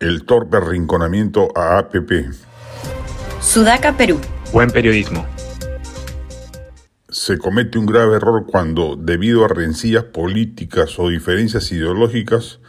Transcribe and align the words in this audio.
el 0.00 0.24
torpe 0.24 0.56
arrinconamiento 0.56 1.52
a 1.54 1.78
APP. 1.78 2.32
Sudaca, 3.40 3.96
Perú. 3.96 4.18
Buen 4.50 4.70
periodismo. 4.70 5.26
Se 7.10 7.36
comete 7.36 7.78
un 7.78 7.84
grave 7.84 8.16
error 8.16 8.46
cuando, 8.46 8.96
debido 8.96 9.44
a 9.44 9.48
rencillas 9.48 10.04
políticas 10.04 10.98
o 10.98 11.10
diferencias 11.10 11.70
ideológicas, 11.70 12.60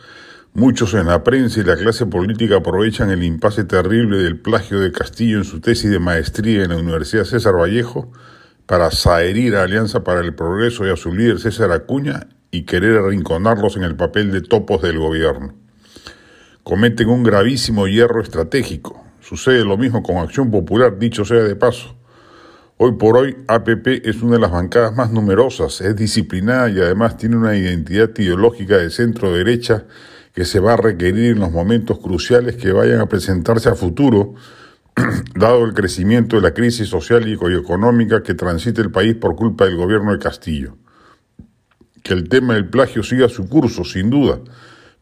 muchos 0.53 0.93
en 0.93 1.07
la 1.07 1.23
prensa 1.23 1.61
y 1.61 1.63
la 1.63 1.77
clase 1.77 2.05
política 2.05 2.57
aprovechan 2.57 3.09
el 3.11 3.23
impasse 3.23 3.63
terrible 3.63 4.17
del 4.17 4.39
plagio 4.41 4.79
de 4.79 4.91
Castillo 4.91 5.37
en 5.37 5.45
su 5.45 5.61
tesis 5.61 5.89
de 5.89 5.99
maestría 5.99 6.63
en 6.63 6.71
la 6.71 6.77
Universidad 6.77 7.23
César 7.23 7.55
Vallejo 7.55 8.11
para 8.65 8.91
saherir 8.91 9.55
a 9.55 9.63
Alianza 9.63 10.03
para 10.03 10.19
el 10.19 10.35
Progreso 10.35 10.85
y 10.85 10.89
a 10.89 10.97
su 10.97 11.13
líder 11.13 11.39
César 11.39 11.71
Acuña 11.71 12.27
y 12.51 12.63
querer 12.63 12.97
arrinconarlos 12.97 13.77
en 13.77 13.83
el 13.83 13.95
papel 13.95 14.31
de 14.31 14.41
topos 14.41 14.81
del 14.81 14.99
gobierno 14.99 15.60
cometen 16.63 17.09
un 17.09 17.23
gravísimo 17.23 17.87
hierro 17.87 18.21
estratégico. 18.21 19.03
Sucede 19.19 19.63
lo 19.63 19.77
mismo 19.77 20.03
con 20.03 20.17
Acción 20.17 20.51
Popular, 20.51 20.97
dicho 20.97 21.25
sea 21.25 21.43
de 21.43 21.55
paso. 21.55 21.95
Hoy 22.77 22.93
por 22.93 23.17
hoy, 23.17 23.37
APP 23.47 24.05
es 24.05 24.21
una 24.23 24.33
de 24.33 24.39
las 24.39 24.51
bancadas 24.51 24.95
más 24.95 25.11
numerosas, 25.11 25.81
es 25.81 25.95
disciplinada 25.95 26.69
y 26.69 26.79
además 26.79 27.17
tiene 27.17 27.37
una 27.37 27.55
identidad 27.55 28.09
ideológica 28.17 28.77
de 28.77 28.89
centro-derecha 28.89 29.85
que 30.33 30.45
se 30.45 30.59
va 30.59 30.73
a 30.73 30.77
requerir 30.77 31.33
en 31.33 31.39
los 31.39 31.51
momentos 31.51 31.99
cruciales 31.99 32.55
que 32.55 32.71
vayan 32.71 32.99
a 32.99 33.05
presentarse 33.05 33.69
a 33.69 33.75
futuro, 33.75 34.33
dado 35.35 35.63
el 35.65 35.73
crecimiento 35.73 36.37
de 36.37 36.41
la 36.41 36.53
crisis 36.53 36.87
social 36.87 37.27
y 37.27 37.33
económica 37.33 38.23
que 38.23 38.33
transita 38.33 38.81
el 38.81 38.91
país 38.91 39.15
por 39.15 39.35
culpa 39.35 39.65
del 39.65 39.75
gobierno 39.75 40.11
de 40.11 40.19
Castillo. 40.19 40.77
Que 42.01 42.13
el 42.13 42.29
tema 42.29 42.55
del 42.55 42.67
plagio 42.67 43.03
siga 43.03 43.29
su 43.29 43.47
curso, 43.47 43.83
sin 43.83 44.09
duda, 44.09 44.39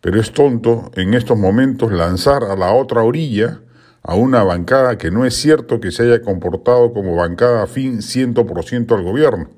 pero 0.01 0.19
es 0.19 0.31
tonto 0.31 0.91
en 0.95 1.13
estos 1.13 1.37
momentos 1.37 1.91
lanzar 1.91 2.43
a 2.43 2.55
la 2.55 2.73
otra 2.73 3.03
orilla 3.03 3.59
a 4.01 4.15
una 4.15 4.43
bancada 4.43 4.97
que 4.97 5.11
no 5.11 5.25
es 5.25 5.35
cierto 5.35 5.79
que 5.81 5.91
se 5.91 6.03
haya 6.03 6.21
comportado 6.21 6.93
como 6.93 7.15
bancada 7.15 7.63
afín 7.63 7.97
100% 7.97 8.95
al 8.95 9.03
gobierno. 9.03 9.49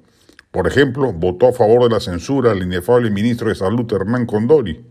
Por 0.52 0.68
ejemplo, 0.68 1.14
votó 1.14 1.48
a 1.48 1.54
favor 1.54 1.84
de 1.84 1.90
la 1.90 2.00
censura 2.02 2.52
al 2.52 2.62
inefable 2.62 3.10
ministro 3.12 3.50
de 3.50 3.56
Salud 3.56 3.92
Hernán 3.94 4.26
Condori. 4.26 4.84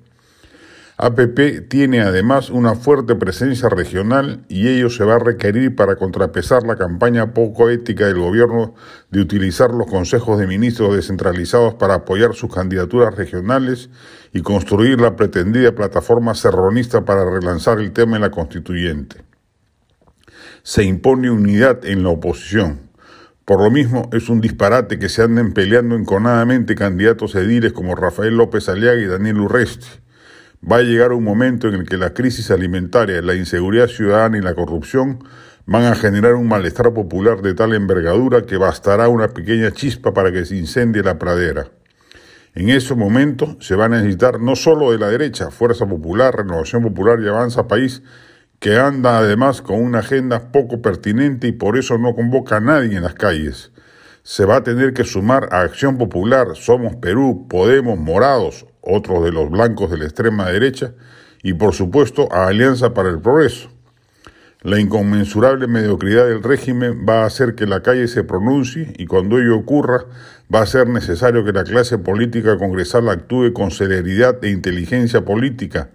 APP 1.02 1.66
tiene 1.70 2.02
además 2.02 2.50
una 2.50 2.74
fuerte 2.74 3.14
presencia 3.14 3.70
regional 3.70 4.44
y 4.48 4.68
ello 4.68 4.90
se 4.90 5.02
va 5.02 5.14
a 5.14 5.18
requerir 5.18 5.74
para 5.74 5.96
contrapesar 5.96 6.64
la 6.64 6.76
campaña 6.76 7.32
poco 7.32 7.70
ética 7.70 8.04
del 8.04 8.18
gobierno 8.18 8.74
de 9.10 9.22
utilizar 9.22 9.70
los 9.70 9.86
consejos 9.86 10.38
de 10.38 10.46
ministros 10.46 10.94
descentralizados 10.94 11.72
para 11.72 11.94
apoyar 11.94 12.34
sus 12.34 12.54
candidaturas 12.54 13.14
regionales 13.14 13.88
y 14.34 14.42
construir 14.42 15.00
la 15.00 15.16
pretendida 15.16 15.74
plataforma 15.74 16.34
serronista 16.34 17.02
para 17.02 17.24
relanzar 17.24 17.80
el 17.80 17.92
tema 17.92 18.16
en 18.16 18.22
la 18.22 18.30
constituyente. 18.30 19.24
Se 20.62 20.84
impone 20.84 21.30
unidad 21.30 21.82
en 21.86 22.02
la 22.02 22.10
oposición. 22.10 22.90
Por 23.46 23.62
lo 23.62 23.70
mismo, 23.70 24.10
es 24.12 24.28
un 24.28 24.42
disparate 24.42 24.98
que 24.98 25.08
se 25.08 25.22
anden 25.22 25.54
peleando 25.54 25.96
enconadamente 25.96 26.74
candidatos 26.74 27.34
ediles 27.36 27.72
como 27.72 27.94
Rafael 27.94 28.36
López 28.36 28.68
Aliaga 28.68 29.00
y 29.00 29.06
Daniel 29.06 29.40
Urresti 29.40 29.88
Va 30.62 30.76
a 30.76 30.82
llegar 30.82 31.12
un 31.12 31.24
momento 31.24 31.68
en 31.68 31.74
el 31.74 31.88
que 31.88 31.96
la 31.96 32.12
crisis 32.12 32.50
alimentaria, 32.50 33.22
la 33.22 33.34
inseguridad 33.34 33.86
ciudadana 33.86 34.36
y 34.36 34.42
la 34.42 34.54
corrupción 34.54 35.24
van 35.64 35.84
a 35.84 35.94
generar 35.94 36.34
un 36.34 36.48
malestar 36.48 36.92
popular 36.92 37.40
de 37.40 37.54
tal 37.54 37.72
envergadura 37.72 38.42
que 38.42 38.58
bastará 38.58 39.08
una 39.08 39.28
pequeña 39.28 39.70
chispa 39.70 40.12
para 40.12 40.30
que 40.30 40.44
se 40.44 40.56
incendie 40.56 41.02
la 41.02 41.18
pradera. 41.18 41.70
En 42.54 42.68
ese 42.68 42.94
momento 42.94 43.56
se 43.60 43.74
va 43.74 43.86
a 43.86 43.88
necesitar 43.88 44.38
no 44.38 44.54
solo 44.54 44.92
de 44.92 44.98
la 44.98 45.08
derecha, 45.08 45.50
Fuerza 45.50 45.86
Popular, 45.86 46.36
Renovación 46.36 46.82
Popular 46.82 47.20
y 47.20 47.28
Avanza 47.28 47.66
País, 47.66 48.02
que 48.58 48.76
anda 48.76 49.16
además 49.16 49.62
con 49.62 49.80
una 49.80 50.00
agenda 50.00 50.52
poco 50.52 50.82
pertinente 50.82 51.46
y 51.46 51.52
por 51.52 51.78
eso 51.78 51.96
no 51.96 52.14
convoca 52.14 52.56
a 52.56 52.60
nadie 52.60 52.98
en 52.98 53.04
las 53.04 53.14
calles. 53.14 53.72
Se 54.24 54.44
va 54.44 54.56
a 54.56 54.62
tener 54.62 54.92
que 54.92 55.04
sumar 55.04 55.48
a 55.52 55.62
Acción 55.62 55.96
Popular, 55.96 56.48
Somos 56.54 56.96
Perú, 56.96 57.46
Podemos, 57.48 57.98
Morados, 57.98 58.66
otros 58.82 59.24
de 59.24 59.32
los 59.32 59.50
blancos 59.50 59.90
de 59.90 59.98
la 59.98 60.04
extrema 60.04 60.48
derecha, 60.48 60.92
y 61.42 61.54
por 61.54 61.74
supuesto 61.74 62.28
a 62.32 62.48
Alianza 62.48 62.94
para 62.94 63.08
el 63.08 63.20
Progreso. 63.20 63.70
La 64.62 64.78
inconmensurable 64.78 65.66
mediocridad 65.68 66.26
del 66.26 66.42
régimen 66.42 67.06
va 67.08 67.22
a 67.22 67.26
hacer 67.26 67.54
que 67.54 67.66
la 67.66 67.82
calle 67.82 68.08
se 68.08 68.24
pronuncie 68.24 68.92
y 68.98 69.06
cuando 69.06 69.38
ello 69.38 69.56
ocurra 69.56 70.04
va 70.54 70.60
a 70.60 70.66
ser 70.66 70.86
necesario 70.86 71.46
que 71.46 71.52
la 71.52 71.64
clase 71.64 71.96
política 71.96 72.58
congresal 72.58 73.08
actúe 73.08 73.54
con 73.54 73.70
celeridad 73.70 74.44
e 74.44 74.50
inteligencia 74.50 75.24
política 75.24 75.88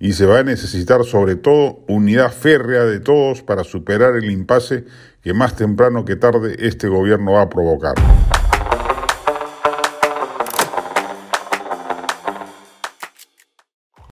y 0.00 0.14
se 0.14 0.26
va 0.26 0.40
a 0.40 0.44
necesitar 0.44 1.04
sobre 1.04 1.36
todo 1.36 1.84
unidad 1.86 2.32
férrea 2.32 2.84
de 2.84 2.98
todos 2.98 3.42
para 3.42 3.62
superar 3.62 4.16
el 4.16 4.30
impasse 4.30 4.84
que 5.22 5.32
más 5.32 5.54
temprano 5.54 6.04
que 6.04 6.16
tarde 6.16 6.56
este 6.58 6.88
gobierno 6.88 7.32
va 7.32 7.42
a 7.42 7.50
provocar. 7.50 7.94